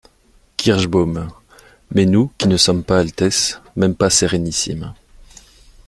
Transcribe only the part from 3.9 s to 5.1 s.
pas sérénissimes!…